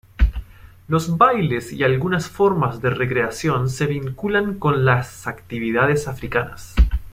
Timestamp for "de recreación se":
2.81-3.85